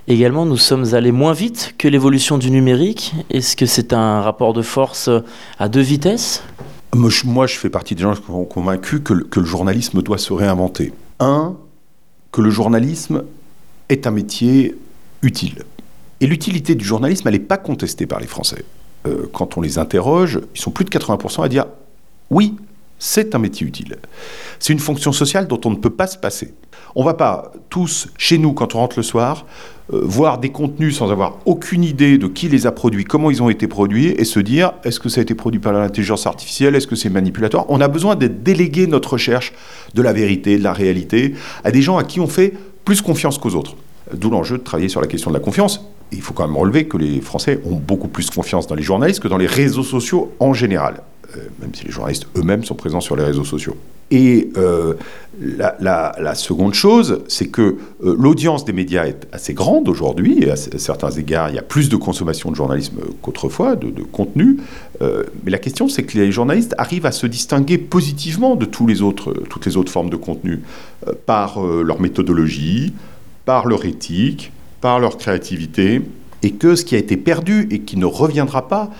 également 0.09 0.45
nous 0.45 0.57
sommes 0.57 0.93
allés 0.93 1.13
moins 1.13 1.31
vite 1.31 1.73
que 1.77 1.87
l'évolution 1.87 2.37
du 2.37 2.51
numérique? 2.51 3.15
Est-ce 3.29 3.55
que 3.55 3.65
c'est 3.65 3.93
un 3.93 4.19
rapport 4.19 4.51
de 4.51 4.61
force 4.61 5.07
euh, 5.07 5.21
à 5.57 5.69
deux 5.69 5.81
vitesses? 5.81 6.43
Moi, 6.93 7.47
je 7.47 7.57
fais 7.57 7.69
partie 7.69 7.95
des 7.95 8.03
gens 8.03 8.13
qui 8.13 8.25
sont 8.25 8.43
convaincus 8.43 9.01
que 9.03 9.13
le, 9.13 9.23
que 9.23 9.39
le 9.39 9.45
journalisme 9.45 10.01
doit 10.01 10.17
se 10.17 10.33
réinventer. 10.33 10.93
Un, 11.21 11.55
que 12.31 12.41
le 12.41 12.49
journalisme 12.49 13.23
est 13.87 14.05
un 14.05 14.11
métier 14.11 14.77
utile. 15.21 15.63
Et 16.19 16.27
l'utilité 16.27 16.75
du 16.75 16.83
journalisme, 16.83 17.27
elle 17.27 17.33
n'est 17.33 17.39
pas 17.39 17.57
contestée 17.57 18.05
par 18.05 18.19
les 18.19 18.27
Français. 18.27 18.63
quand 19.33 19.57
on 19.57 19.61
les 19.61 19.77
interroge, 19.77 20.39
ils 20.55 20.61
sont 20.61 20.71
plus 20.71 20.85
de 20.85 20.89
80% 20.89 21.43
à 21.43 21.49
dire 21.49 21.65
oui, 22.29 22.55
c'est 23.05 23.35
un 23.35 23.39
métier 23.39 23.67
utile. 23.67 23.97
C'est 24.57 24.73
une 24.73 24.79
fonction 24.79 25.11
sociale 25.11 25.47
dont 25.47 25.61
on 25.65 25.69
ne 25.69 25.75
peut 25.75 25.91
pas 25.91 26.07
se 26.07 26.17
passer. 26.17 26.55
On 26.95 27.01
ne 27.01 27.05
va 27.05 27.13
pas 27.13 27.51
tous, 27.69 28.07
chez 28.17 28.39
nous, 28.39 28.53
quand 28.53 28.73
on 28.73 28.79
rentre 28.79 28.97
le 28.97 29.03
soir, 29.03 29.45
euh, 29.93 30.01
voir 30.03 30.39
des 30.39 30.49
contenus 30.49 30.97
sans 30.97 31.11
avoir 31.11 31.37
aucune 31.45 31.83
idée 31.83 32.17
de 32.17 32.25
qui 32.25 32.49
les 32.49 32.65
a 32.65 32.71
produits, 32.71 33.03
comment 33.03 33.29
ils 33.29 33.43
ont 33.43 33.49
été 33.49 33.67
produits, 33.67 34.07
et 34.07 34.25
se 34.25 34.39
dire 34.39 34.73
est-ce 34.83 34.99
que 34.99 35.09
ça 35.09 35.19
a 35.19 35.21
été 35.21 35.35
produit 35.35 35.59
par 35.59 35.73
l'intelligence 35.73 36.25
artificielle, 36.25 36.73
est-ce 36.73 36.87
que 36.87 36.95
c'est 36.95 37.11
manipulatoire? 37.11 37.65
On 37.69 37.79
a 37.79 37.87
besoin 37.87 38.15
de 38.15 38.25
déléguer 38.25 38.87
notre 38.87 39.13
recherche 39.13 39.53
de 39.93 40.01
la 40.01 40.11
vérité, 40.11 40.57
de 40.57 40.63
la 40.63 40.73
réalité, 40.73 41.35
à 41.63 41.69
des 41.69 41.83
gens 41.83 41.97
à 41.97 42.03
qui 42.03 42.19
on 42.19 42.27
fait 42.27 42.53
plus 42.85 43.03
confiance 43.03 43.37
qu'aux 43.37 43.53
autres. 43.53 43.75
D'où 44.13 44.31
l'enjeu 44.31 44.57
de 44.57 44.63
travailler 44.63 44.89
sur 44.89 45.01
la 45.01 45.07
question 45.07 45.29
de 45.29 45.35
la 45.35 45.41
confiance. 45.41 45.81
il 46.11 46.21
faut 46.21 46.33
quand 46.33 46.47
même 46.47 46.57
relever 46.57 46.87
que 46.87 46.97
les 46.97 47.21
Français 47.21 47.59
ont 47.65 47.75
beaucoup 47.75 48.07
plus 48.07 48.31
confiance 48.31 48.65
dans 48.65 48.75
les 48.75 48.83
journalistes 48.83 49.19
que 49.19 49.27
dans 49.27 49.37
les 49.37 49.47
réseaux 49.47 49.83
sociaux 49.83 50.31
en 50.39 50.53
général. 50.53 51.01
Euh, 51.37 51.47
même 51.61 51.73
si 51.73 51.85
les 51.85 51.91
journalistes 51.91 52.27
eux-mêmes 52.37 52.63
sont 52.63 52.75
présents 52.75 53.01
sur 53.01 53.15
les 53.15 53.23
réseaux 53.23 53.43
sociaux. 53.43 53.75
Et 54.11 54.49
euh, 54.57 54.93
la, 55.39 56.35
seconde 56.35 56.73
chose, 56.73 57.23
c'est 57.27 57.47
que 57.47 57.61
euh, 58.03 58.15
l'audience 58.19 58.65
des 58.65 58.73
médias 58.73 59.05
est 59.05 59.27
assez 59.31 59.53
grande 59.53 59.89
aujourd'hui, 59.89 60.43
et 60.43 60.51
à, 60.51 60.55
certains 60.55 61.09
égards, 61.11 61.49
il 61.49 61.55
y 61.55 61.59
a 61.59 61.63
plus 61.63 61.89
de 61.89 61.95
consommation 61.95 62.51
de 62.51 62.55
journalisme 62.55 62.97
qu'autrefois, 63.21 63.75
de, 63.75 64.03
contenu. 64.03 64.59
mais 65.01 65.51
la 65.51 65.57
question, 65.57 65.87
c'est 65.87 66.03
que 66.03 66.17
les 66.17 66.31
journalistes 66.31 66.75
arrivent 66.77 67.05
à 67.05 67.11
se 67.11 67.25
distinguer 67.25 67.77
positivement 67.77 68.55
de 68.55 68.65
toutes 68.65 68.89
les 68.89 69.01
autres 69.01 69.33
formes 69.87 70.09
de 70.09 70.15
contenu 70.15 70.61
par 71.25 71.61
leur 71.61 71.99
méthodologie, 71.99 72.93
par 73.45 73.65
leur 73.65 73.85
éthique, 73.85 74.51
par 74.81 74.99
leur 74.99 75.17
créativité 75.17 76.01
et 76.45 76.51
que 76.51 76.75
ce 76.75 76.85
qui 76.85 76.93
a 76.93 76.99
été 76.99 77.17
perdu 77.17 77.67
et 77.71 77.79
qui 77.79 77.97
ne 77.97 78.05
reviendra 78.05 78.67
pas, 78.67 78.91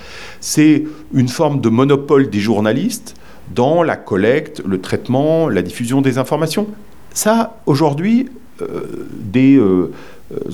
c'est 0.41 0.83
une 1.13 1.27
forme 1.27 1.61
de 1.61 1.69
monopole 1.69 2.31
des 2.31 2.39
journalistes 2.39 3.13
dans 3.53 3.83
la 3.83 3.95
collecte, 3.95 4.63
le 4.65 4.81
traitement, 4.81 5.47
la 5.47 5.61
diffusion 5.61 6.01
des 6.01 6.17
informations. 6.17 6.65
Ça, 7.13 7.61
aujourd'hui, 7.67 8.29
euh, 8.61 9.07
des 9.21 9.57
euh, 9.57 9.91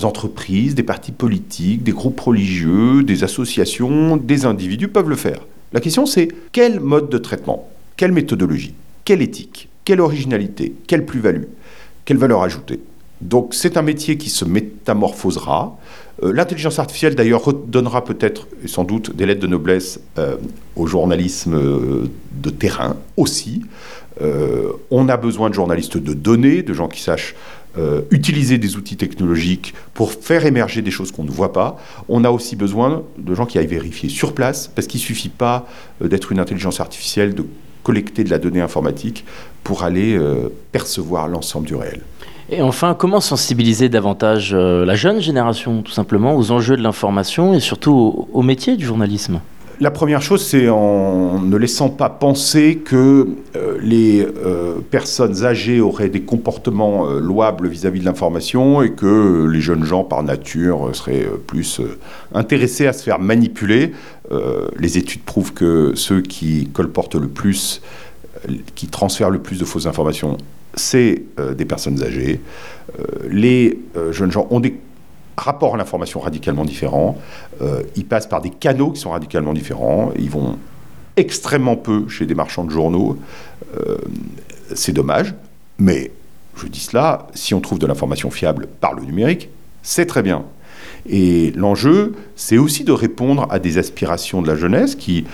entreprises, 0.02 0.74
des 0.74 0.82
partis 0.82 1.12
politiques, 1.12 1.82
des 1.82 1.92
groupes 1.92 2.20
religieux, 2.20 3.02
des 3.02 3.24
associations, 3.24 4.18
des 4.18 4.44
individus 4.44 4.88
peuvent 4.88 5.08
le 5.08 5.16
faire. 5.16 5.40
La 5.72 5.80
question, 5.80 6.04
c'est 6.04 6.28
quel 6.52 6.78
mode 6.78 7.08
de 7.08 7.16
traitement, 7.16 7.70
quelle 7.96 8.12
méthodologie, 8.12 8.74
quelle 9.06 9.22
éthique, 9.22 9.70
quelle 9.86 10.02
originalité, 10.02 10.74
quelle 10.86 11.06
plus-value, 11.06 11.44
quelle 12.04 12.18
valeur 12.18 12.42
ajoutée? 12.42 12.80
Donc 13.22 13.54
c'est 13.54 13.76
un 13.76 13.82
métier 13.82 14.18
qui 14.18 14.30
se 14.30 14.44
métamorphosera. 14.44 15.78
Euh, 16.22 16.32
l'intelligence 16.32 16.78
artificielle, 16.78 17.14
d'ailleurs, 17.14 17.52
donnera 17.52 18.04
peut-être, 18.04 18.48
sans 18.66 18.84
doute, 18.84 19.14
des 19.14 19.26
lettres 19.26 19.40
de 19.40 19.46
noblesse 19.46 20.00
euh, 20.18 20.36
au 20.76 20.86
journalisme 20.86 21.54
euh, 21.54 22.10
de 22.32 22.50
terrain 22.50 22.96
aussi. 23.16 23.62
on 24.90 25.08
a 25.08 25.16
besoin 25.16 25.48
de 25.48 25.54
journalistes 25.54 25.96
de 25.96 26.12
données, 26.12 26.62
de 26.62 26.74
gens 26.74 26.88
qui 26.88 27.00
sachent 27.00 27.34
utiliser 28.10 28.58
des 28.58 28.76
outils 28.76 28.98
technologiques 28.98 29.72
pour 29.94 30.12
faire 30.12 30.44
émerger 30.44 30.82
des 30.82 30.90
choses 30.90 31.10
qu'on 31.10 31.24
ne 31.24 31.30
voit 31.30 31.54
pas. 31.54 31.78
On 32.08 32.22
a 32.22 32.30
aussi 32.30 32.54
besoin 32.54 33.02
de 33.16 33.34
gens 33.34 33.46
qui 33.46 33.58
aillent 33.58 33.66
vérifier 33.78 34.10
sur 34.10 34.34
place, 34.34 34.68
parce 34.68 34.86
qu'il 34.86 35.00
ne 35.00 35.06
suffit 35.06 35.30
pas 35.30 35.66
d'être 36.00 36.30
une 36.30 36.38
intelligence 36.38 36.78
artificielle, 36.80 37.34
de 37.34 37.46
collecter 37.82 38.22
de 38.22 38.30
la 38.30 38.38
donnée 38.38 38.60
informatique 38.60 39.24
pour 39.64 39.82
aller 39.82 40.20
percevoir 40.70 41.26
l'ensemble 41.28 41.66
du 41.66 41.74
réel. 41.74 42.02
Et 42.54 42.60
enfin, 42.60 42.94
comment 42.94 43.22
sensibiliser 43.22 43.88
davantage 43.88 44.50
euh, 44.52 44.84
la 44.84 44.94
jeune 44.94 45.22
génération, 45.22 45.80
tout 45.80 45.90
simplement, 45.90 46.36
aux 46.36 46.50
enjeux 46.50 46.76
de 46.76 46.82
l'information 46.82 47.54
et 47.54 47.60
surtout 47.60 48.28
au, 48.30 48.42
métier 48.42 48.76
du 48.76 48.84
journalisme? 48.84 49.40
La 49.80 49.90
première 49.90 50.20
chose, 50.20 50.44
c'est 50.44 50.68
en 50.68 51.40
ne 51.40 51.56
laissant 51.56 51.88
pas 51.88 52.10
penser 52.10 52.76
que 52.84 53.26
euh, 53.56 53.78
les 53.80 54.20
euh, 54.20 54.74
personnes 54.90 55.46
âgées 55.46 55.80
auraient 55.80 56.10
des 56.10 56.20
comportements 56.20 57.06
louables 57.06 57.68
vis-à-vis 57.68 58.00
de 58.00 58.04
l'information 58.04 58.82
et 58.82 58.92
que 58.92 59.46
les 59.50 59.62
jeunes 59.62 59.84
gens, 59.84 60.04
par 60.04 60.22
nature, 60.22 60.94
seraient 60.94 61.26
plus 61.46 61.80
intéressés 62.34 62.86
à 62.86 62.92
se 62.92 63.02
faire 63.02 63.18
manipuler. 63.18 63.92
les 64.78 64.98
études 64.98 65.22
prouvent 65.22 65.54
que 65.54 65.92
ceux 65.94 66.20
qui 66.20 66.68
colportent 66.68 67.14
le 67.14 67.28
plus 67.28 67.80
qui 68.74 68.88
transfèrent 68.88 69.30
le 69.30 69.38
plus 69.38 69.58
de 69.58 69.64
fausses 69.64 69.86
informations, 69.86 70.36
c'est 70.74 71.22
des 71.56 71.64
personnes 71.64 72.02
âgées. 72.02 72.40
les 73.28 73.78
jeunes 74.10 74.32
gens 74.32 74.46
ont 74.50 74.60
des 74.60 74.78
rapports 75.36 75.74
à 75.74 75.78
l'information 75.78 76.20
radicalement 76.20 76.64
différents. 76.64 77.18
ils 77.96 78.04
passent 78.04 78.26
par 78.26 78.40
des 78.40 78.50
canaux 78.50 78.90
qui 78.90 79.00
sont 79.00 79.10
radicalement 79.10 79.52
différents. 79.52 80.12
Ils 80.18 80.30
vont 80.30 80.58
extrêmement 81.16 81.76
peu 81.76 82.08
chez 82.08 82.26
des 82.26 82.34
marchands 82.34 82.64
de 82.64 82.70
journaux. 82.70 83.18
c'est 84.74 84.92
dommage, 84.92 85.34
mais 85.78 86.10
je 86.56 86.66
dis 86.66 86.80
cela, 86.80 87.26
si 87.34 87.54
on 87.54 87.60
trouve 87.60 87.78
de 87.78 87.86
l'information 87.86 88.30
fiable 88.30 88.68
par 88.80 88.94
le 88.94 89.02
numérique, 89.02 89.48
c'est 89.82 90.06
très 90.06 90.22
bien. 90.22 90.44
Et 91.08 91.50
l'enjeu, 91.52 92.14
c'est 92.36 92.58
aussi 92.58 92.84
de 92.84 92.92
répondre 92.92 93.46
à 93.50 93.58
des 93.58 93.78
aspirations 93.78 94.42
de 94.42 94.48
la 94.48 94.56
jeunesse 94.56 94.94
qui 94.94 95.24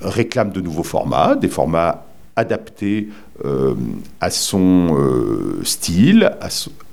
réclament 0.00 0.52
de 0.52 0.60
nouveaux 0.60 0.84
formats, 0.84 1.34
des 1.34 1.48
formats 1.48 2.06
adaptés 2.38 3.08
euh, 3.44 3.74
à 4.20 4.30
son 4.30 4.96
euh, 4.96 5.60
style, 5.64 6.32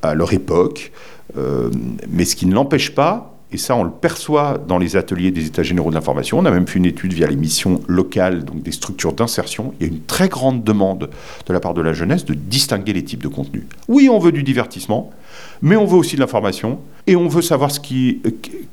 à, 0.01 0.15
leur 0.15 0.33
époque, 0.33 0.91
euh, 1.37 1.69
mais 2.09 2.25
ce 2.25 2.35
qui 2.35 2.45
ne 2.45 2.53
l'empêche 2.53 2.93
pas 2.93 3.35
et 3.51 3.57
ça, 3.57 3.75
on 3.75 3.83
le 3.83 3.91
perçoit 3.91 4.57
dans 4.57 4.77
les 4.77 4.97
ateliers 4.97 5.31
des 5.31 5.45
États 5.45 5.63
généraux 5.63 5.89
de 5.89 5.95
l'information. 5.95 6.39
On 6.39 6.45
a 6.45 6.51
même 6.51 6.67
fait 6.67 6.77
une 6.77 6.85
étude 6.85 7.13
via 7.13 7.25
les 7.27 7.37
missions 7.37 7.79
locales, 7.87 8.43
donc 8.43 8.63
des 8.63 8.73
structures 8.73 9.13
d'insertion. 9.13 9.73
Il 9.79 9.87
y 9.87 9.89
a 9.89 9.93
une 9.93 10.01
très 10.01 10.27
grande 10.27 10.63
demande 10.63 11.09
de 11.45 11.53
la 11.53 11.61
part 11.61 11.73
de 11.73 11.81
la 11.81 11.93
jeunesse 11.93 12.25
de 12.25 12.33
distinguer 12.33 12.91
les 12.91 13.05
types 13.05 13.23
de 13.23 13.27
contenus. 13.27 13.63
Oui, 13.87 14.09
on 14.09 14.19
veut 14.19 14.33
du 14.33 14.43
divertissement, 14.43 15.11
mais 15.61 15.77
on 15.77 15.85
veut 15.85 15.95
aussi 15.95 16.17
de 16.17 16.21
l'information 16.21 16.79
et 17.07 17.15
on 17.15 17.27
veut 17.27 17.43
savoir 17.43 17.71
ce 17.71 17.79
qui, 17.79 18.21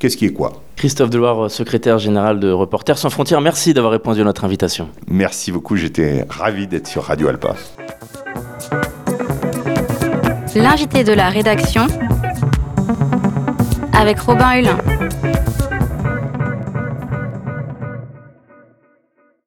qu'est-ce 0.02 0.16
qui 0.16 0.26
est 0.26 0.32
quoi. 0.32 0.64
Christophe 0.75 1.11
Deloire, 1.11 1.49
secrétaire 1.49 2.00
général 2.00 2.40
de 2.40 2.50
Reporters 2.50 2.99
sans 2.99 3.09
frontières, 3.09 3.40
merci 3.40 3.73
d'avoir 3.73 3.92
répondu 3.92 4.21
à 4.21 4.25
notre 4.25 4.44
invitation. 4.44 4.88
Merci 5.06 5.52
beaucoup, 5.52 5.76
j'étais 5.76 6.26
ravi 6.28 6.66
d'être 6.66 6.88
sur 6.88 7.04
Radio 7.04 7.28
Alpa. 7.28 7.54
L'invité 10.56 11.04
de 11.04 11.12
la 11.12 11.28
rédaction 11.28 11.87
avec 13.92 14.18
Robin 14.18 14.54
Hulin. 14.54 14.78